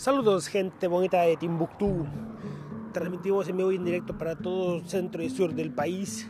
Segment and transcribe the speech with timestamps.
[0.00, 2.06] Saludos gente bonita de Timbuktu.
[2.94, 6.26] Transmitimos en vivo y en directo para todo centro y sur del país.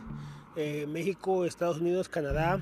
[0.57, 2.59] Eh, México, Estados Unidos, Canadá,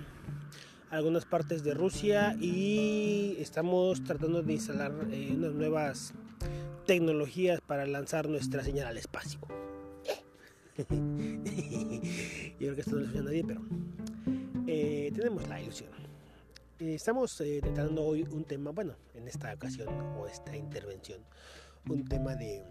[0.92, 6.14] algunas partes de Rusia y estamos tratando de instalar eh, unas nuevas
[6.86, 9.40] tecnologías para lanzar nuestra señal al espacio.
[10.78, 10.86] Yo
[12.60, 13.62] creo que esto no le suena a nadie, pero
[14.68, 15.99] eh, tenemos la ilusión.
[16.80, 21.20] Eh, estamos eh, tratando hoy un tema, bueno, en esta ocasión o esta intervención,
[21.90, 22.64] un tema de,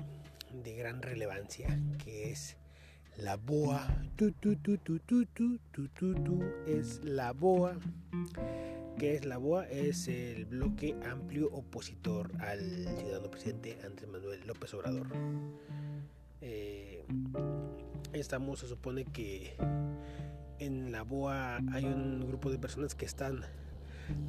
[0.79, 2.57] gran relevancia que es
[3.19, 3.87] la BOA.
[6.67, 7.77] Es la BOA.
[8.99, 9.69] ¿Qué es la BOA?
[9.69, 12.61] Es el bloque amplio opositor al
[12.97, 15.09] ciudadano presidente Andrés Manuel López Obrador.
[16.41, 17.05] Eh,
[18.15, 19.55] estamos, se supone que
[20.61, 23.45] en la BOA hay un grupo de personas que están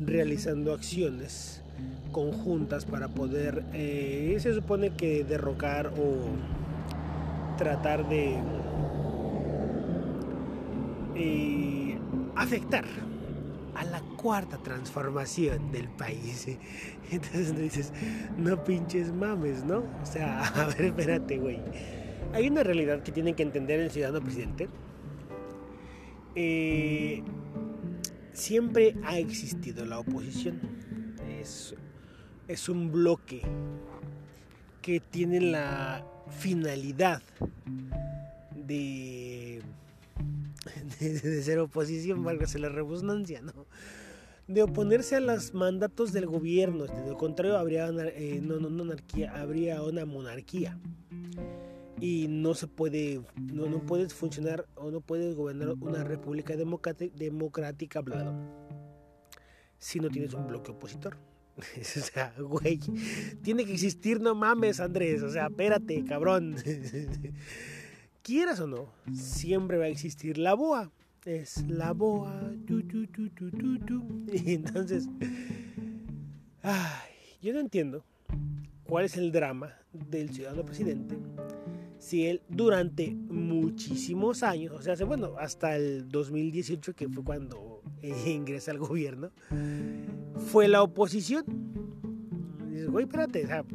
[0.01, 1.61] realizando acciones
[2.11, 6.17] conjuntas para poder, eh, se supone que derrocar o
[7.57, 8.35] tratar de
[11.15, 11.97] eh,
[12.35, 12.85] afectar
[13.75, 16.47] a la cuarta transformación del país.
[17.11, 17.93] Entonces dices,
[18.37, 19.83] no pinches mames, ¿no?
[20.01, 21.59] O sea, a ver, espérate, güey.
[22.33, 24.67] Hay una realidad que tienen que entender el ciudadano presidente.
[26.35, 27.23] Eh,
[28.39, 30.59] siempre ha existido la oposición.
[31.39, 31.75] Es,
[32.47, 33.41] es un bloque
[34.81, 37.21] que tiene la finalidad
[38.55, 39.61] de,
[40.99, 43.53] de, ser oposición, válgase la redundancia, ¿no?
[44.47, 46.85] De oponerse a los mandatos del gobierno.
[46.85, 50.79] De lo contrario, habría eh, no, no, no anarquía, habría una monarquía
[52.01, 58.01] y no se puede no, no puedes funcionar o no puedes gobernar una república democrática
[58.01, 58.33] bla,
[59.77, 61.17] si no tienes un bloque opositor.
[61.79, 62.79] O sea güey
[63.41, 66.55] tiene que existir no mames Andrés o sea espérate cabrón.
[68.21, 70.91] Quieras o no siempre va a existir la boa
[71.25, 72.53] es la boa
[74.33, 75.09] y entonces
[76.63, 77.09] ay,
[77.41, 78.05] yo no entiendo
[78.83, 81.17] cuál es el drama del ciudadano presidente
[81.99, 87.83] si él durante muchísimos años, o sea, bueno, hasta el 2018, que fue cuando
[88.25, 89.31] ingresa al gobierno,
[90.51, 91.43] fue la oposición.
[92.71, 93.65] dices, güey, espérate, o sea,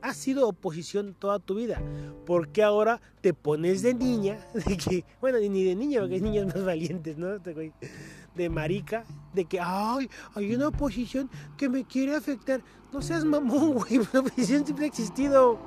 [0.00, 1.80] has sido oposición toda tu vida.
[2.26, 4.44] ¿Por qué ahora te pones de niña?
[4.54, 7.38] De que, bueno, ni de niña, porque hay niños más valientes, ¿no?
[7.38, 12.62] De marica, de que, ay, hay una oposición que me quiere afectar.
[12.92, 15.58] No seas mamón, güey, la oposición siempre ha existido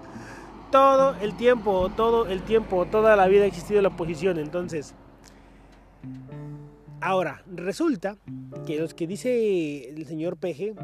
[0.76, 4.38] todo el tiempo, todo el tiempo, toda la vida ha existido la oposición.
[4.38, 4.94] Entonces,
[7.00, 8.18] ahora, resulta
[8.68, 10.76] que los que dice el señor Peje,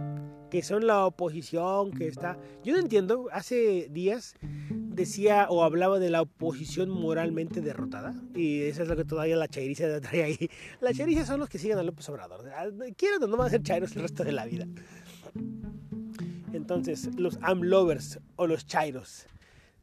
[0.49, 2.37] que son la oposición, que está...
[2.63, 4.35] Yo no entiendo, hace días
[4.69, 8.15] decía o hablaba de la oposición moralmente derrotada.
[8.33, 10.49] Y eso es lo que todavía la chairiza trae ahí.
[10.79, 12.49] La chairiza son los que siguen a López Obrador.
[12.95, 14.65] Quieren o no van a ser chairos el resto de la vida.
[16.53, 19.27] Entonces, los amlovers o los chairos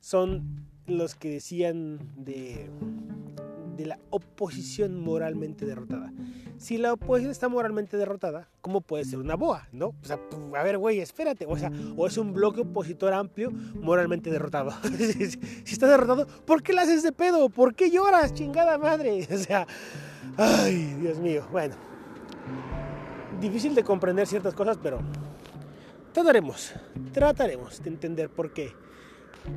[0.01, 2.71] son los que decían de,
[3.77, 6.13] de la oposición moralmente derrotada.
[6.59, 9.69] Si la oposición está moralmente derrotada, ¿cómo puede ser una boa?
[9.71, 9.89] ¿No?
[9.89, 10.19] O sea,
[10.57, 11.47] a ver, güey, espérate.
[11.47, 14.73] O sea, o es un bloque opositor amplio moralmente derrotado.
[14.99, 17.49] si está derrotado, ¿por qué le haces de pedo?
[17.49, 19.27] ¿Por qué lloras, chingada madre?
[19.39, 19.69] O sea,
[20.37, 21.47] ay, Dios mío.
[21.53, 21.77] Bueno,
[23.41, 24.99] difícil de comprender ciertas cosas, pero
[26.13, 26.73] trataremos,
[27.13, 28.73] trataremos de entender por qué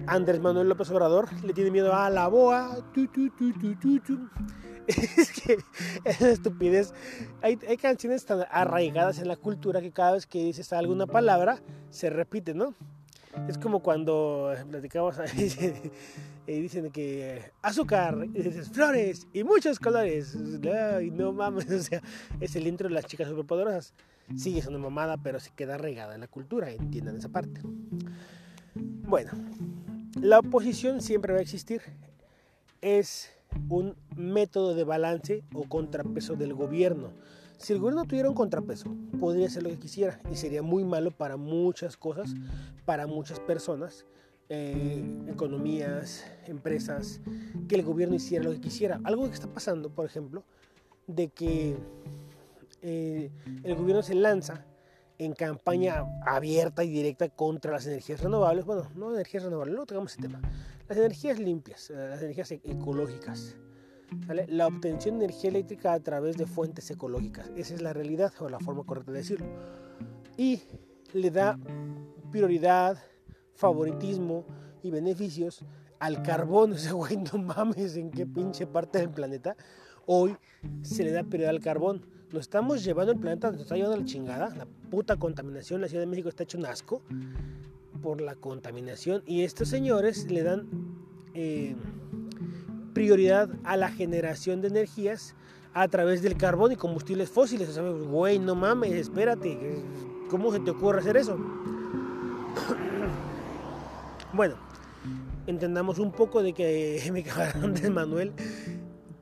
[0.07, 2.77] Andrés Manuel López Obrador le tiene miedo a la boa.
[2.93, 3.51] Tu, tu, tu,
[4.87, 5.57] es que
[6.03, 6.93] es estupidez.
[7.41, 11.61] Hay, hay, canciones tan arraigadas en la cultura que cada vez que dices alguna palabra
[11.89, 12.75] se repite, ¿no?
[13.47, 15.15] Es como cuando platicamos
[16.47, 20.37] y dicen que azúcar, y dices flores y muchos colores.
[20.95, 22.01] Ay, no mames, o sea,
[22.39, 23.93] es el intro de las chicas superpoderosas.
[24.35, 27.61] Sigue es una mamada, pero se queda arraigada en la cultura, entiendan esa parte.
[28.75, 29.31] Bueno,
[30.21, 31.81] la oposición siempre va a existir.
[32.81, 33.31] Es
[33.69, 37.11] un método de balance o contrapeso del gobierno.
[37.57, 41.11] Si el gobierno tuviera un contrapeso, podría hacer lo que quisiera y sería muy malo
[41.11, 42.33] para muchas cosas,
[42.85, 44.05] para muchas personas,
[44.49, 47.21] eh, economías, empresas,
[47.67, 48.99] que el gobierno hiciera lo que quisiera.
[49.03, 50.43] Algo que está pasando, por ejemplo,
[51.07, 51.75] de que
[52.81, 53.29] eh,
[53.63, 54.65] el gobierno se lanza
[55.21, 58.65] en campaña abierta y directa contra las energías renovables.
[58.65, 60.41] Bueno, no energías renovables, no tengamos ese tema.
[60.89, 63.55] Las energías limpias, eh, las energías e-, ecológicas.
[64.47, 67.49] La obtención de energía eléctrica a través de fuentes ecológicas.
[67.55, 69.45] Esa es la realidad o la forma correcta de decirlo.
[70.37, 70.59] Y
[71.13, 71.57] le da
[72.31, 72.97] prioridad,
[73.53, 74.45] favoritismo
[74.81, 75.63] y beneficios
[75.99, 76.73] al carbón.
[76.73, 79.55] O sea, güey, no mames, ¿en qué pinche parte del planeta
[80.07, 80.35] hoy
[80.81, 82.05] se le da prioridad al carbón?
[82.31, 84.55] Nos estamos llevando el planeta, nos está llevando la chingada.
[84.55, 87.01] La puta contaminación, la Ciudad de México está hecho un asco
[88.01, 89.21] por la contaminación.
[89.25, 90.69] Y estos señores le dan
[91.33, 91.75] eh,
[92.93, 95.35] prioridad a la generación de energías
[95.73, 97.67] a través del carbón y combustibles fósiles.
[97.67, 99.83] O sea, güey, no mames, espérate.
[100.29, 101.37] ¿Cómo se te ocurre hacer eso?
[104.31, 104.55] bueno,
[105.47, 108.31] entendamos un poco de que mi camarada Andrés Manuel,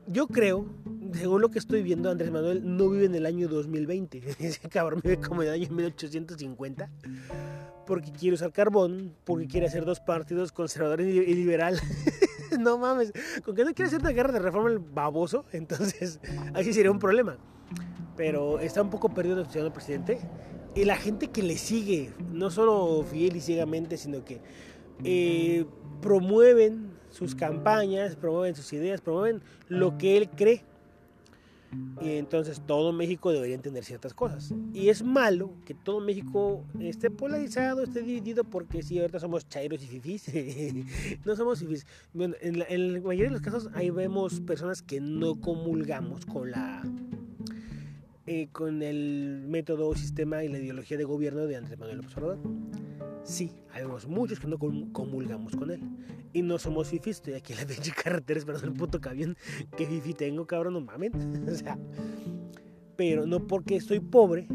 [0.06, 0.64] yo creo,
[1.14, 4.22] según lo que estoy viendo, Andrés Manuel no vive en el año 2020.
[4.38, 6.90] Ese cabrón vive como en el año 1850.
[7.86, 11.80] Porque quiere usar carbón, porque quiere hacer dos partidos, conservador y liberal.
[12.58, 13.12] no mames,
[13.44, 16.20] con que no quiere hacer una guerra de reforma el baboso, entonces
[16.54, 17.36] así sería un problema.
[18.16, 20.18] Pero está un poco perdido el señor presidente.
[20.74, 24.40] Y la gente que le sigue, no solo fiel y ciegamente, sino que
[25.02, 25.64] eh,
[26.00, 30.64] promueven sus campañas, promueven sus ideas, promueven lo que él cree.
[32.00, 34.52] Y entonces todo México debería entender ciertas cosas.
[34.72, 39.82] Y es malo que todo México esté polarizado, esté dividido, porque si ahorita somos chairos
[39.82, 40.30] y fifís.
[41.24, 41.86] no somos fifís.
[42.12, 46.26] Bueno, en la, en la mayoría de los casos ahí vemos personas que no comulgamos
[46.26, 46.82] con la
[48.26, 52.38] eh, con el método, sistema y la ideología de gobierno de Andrés Manuel López Obrador.
[53.24, 55.80] Sí, habemos muchos que no comulgamos con él.
[56.32, 57.16] Y no somos fifis.
[57.16, 59.36] Estoy aquí en la pinche carretera esperando el puto camión.
[59.76, 60.74] ¿Qué fifi tengo, cabrón?
[60.74, 61.12] No mames.
[61.48, 61.78] o sea,
[62.96, 64.46] pero no porque estoy pobre,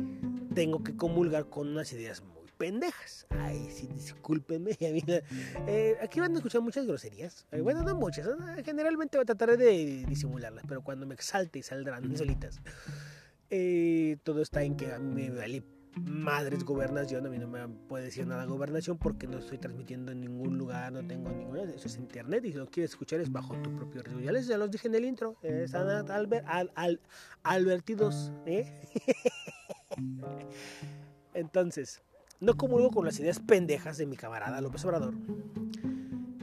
[0.54, 3.26] tengo que comulgar con unas ideas muy pendejas.
[3.30, 4.78] Ay, sí, discúlpenme.
[5.68, 7.46] Eh, aquí van a escuchar muchas groserías.
[7.52, 8.28] Eh, bueno, no muchas.
[8.64, 12.62] Generalmente voy a tratar de disimularlas, pero cuando me exalte saldrán solitas.
[13.50, 15.64] Eh, todo está en que a mí me vale
[16.04, 20.22] madres gobernación, a mí no me puede decir nada gobernación porque no estoy transmitiendo en
[20.22, 23.56] ningún lugar, no tengo ninguna, eso es internet y si lo quieres escuchar es bajo
[23.62, 24.22] tu propio riesgo.
[24.22, 27.02] Ya les ya los dije en el intro, están al, al,
[27.44, 28.82] albertidos, ¿eh?
[31.34, 32.02] Entonces,
[32.40, 35.14] no comulgo con las ideas pendejas de mi camarada López Obrador.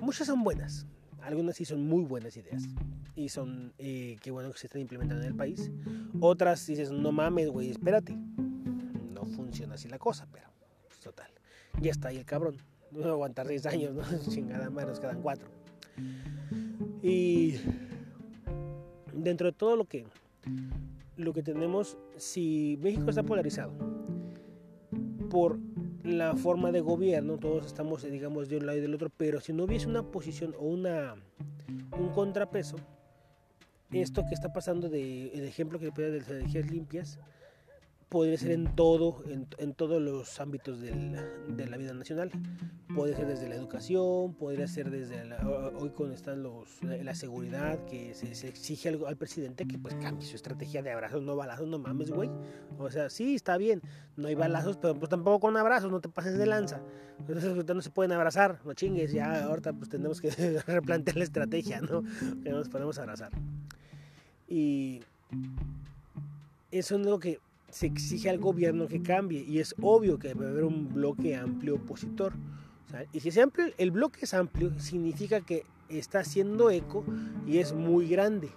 [0.00, 0.86] Muchas son buenas,
[1.20, 2.68] algunas sí son muy buenas ideas
[3.14, 5.70] y son eh, qué bueno que se están implementando en el país.
[6.20, 8.18] Otras dices, no mames, güey, espérate.
[9.34, 10.48] Funciona así la cosa, pero
[10.86, 11.30] pues, total.
[11.80, 12.56] Ya está ahí el cabrón.
[12.90, 14.02] No aguantar seis años, ¿no?
[14.28, 15.48] Chingada más, nos quedan cuatro.
[17.02, 17.56] Y
[19.12, 20.06] dentro de todo lo que,
[21.16, 23.72] lo que tenemos, si México está polarizado
[25.30, 25.58] por
[26.04, 29.52] la forma de gobierno, todos estamos, digamos, de un lado y del otro, pero si
[29.52, 31.14] no hubiese una posición o una,
[31.98, 32.76] un contrapeso,
[33.90, 37.18] esto que está pasando de el ejemplo que le de las energías limpias
[38.12, 42.30] podría ser en todo, en, todos los ámbitos de la vida nacional.
[42.94, 45.34] Puede ser desde la educación, podría ser desde
[45.78, 50.26] hoy con están los, la, seguridad, que se, exige al, al, presidente que pues cambie
[50.26, 52.28] su estrategia de abrazos, no balazos, no mames, güey.
[52.78, 53.80] O sea, sí, está bien,
[54.18, 56.82] no hay balazos, pero pues tampoco con abrazos, no te pases de lanza.
[57.18, 60.28] Entonces no se pueden abrazar, no chingues, ya ahorita pues tenemos que
[60.66, 62.02] replantear la estrategia, ¿no?
[62.42, 63.32] Que no nos podemos abrazar.
[64.46, 65.00] Y
[66.70, 67.40] eso es lo que
[67.72, 71.76] se exige al gobierno que cambie y es obvio que debe haber un bloque amplio
[71.76, 72.34] opositor.
[73.12, 77.02] y si amplio, el bloque es amplio, significa que está haciendo eco
[77.46, 78.50] y es muy grande,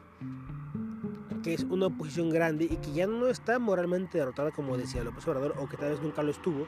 [1.44, 5.25] que es una oposición grande y que ya no está moralmente derrotada como decía López
[5.30, 6.68] Obrador o que tal vez nunca lo estuvo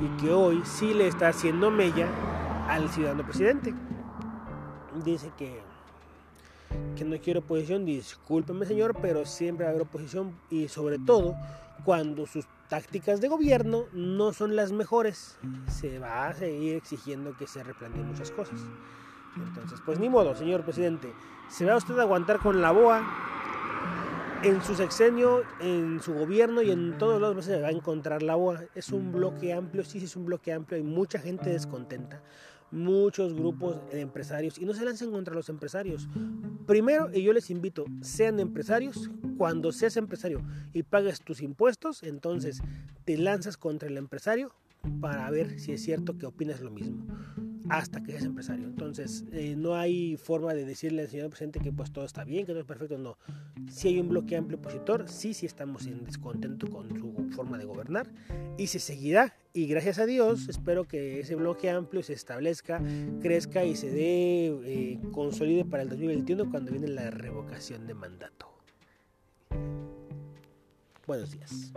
[0.00, 2.08] y que hoy sí le está haciendo mella
[2.68, 3.72] al ciudadano presidente.
[5.04, 5.62] Dice que
[6.96, 11.34] que no quiero oposición, discúlpeme señor, pero siempre va a haber oposición y sobre todo
[11.84, 15.38] cuando sus tácticas de gobierno no son las mejores,
[15.68, 18.58] se va a seguir exigiendo que se replanteen muchas cosas.
[19.36, 21.12] Entonces, pues ni modo, señor presidente,
[21.48, 23.02] se va usted a aguantar con la BOA
[24.42, 28.36] en su sexenio, en su gobierno y en todos los se va a encontrar la
[28.36, 28.64] BOA.
[28.74, 32.22] Es un bloque amplio, sí, sí es un bloque amplio, hay mucha gente descontenta
[32.70, 36.08] muchos grupos de empresarios y no se lancen contra los empresarios.
[36.66, 39.10] Primero, y yo les invito, sean empresarios.
[39.36, 40.42] Cuando seas empresario
[40.72, 42.62] y pagues tus impuestos, entonces
[43.04, 44.52] te lanzas contra el empresario
[45.00, 47.04] para ver si es cierto que opinas lo mismo
[47.68, 48.66] hasta que seas empresario.
[48.66, 52.46] Entonces, eh, no hay forma de decirle al señor presidente que pues todo está bien,
[52.46, 52.98] que todo es perfecto.
[52.98, 53.16] No.
[53.68, 57.64] Si hay un bloque amplio opositor, sí, sí estamos en descontento con su forma de
[57.64, 58.10] gobernar
[58.58, 59.34] y se seguirá.
[59.56, 62.82] Y gracias a Dios, espero que ese bloque amplio se establezca,
[63.22, 68.52] crezca y se dé, eh, consolide para el 2021 cuando viene la revocación de mandato.
[71.06, 71.72] Buenos días.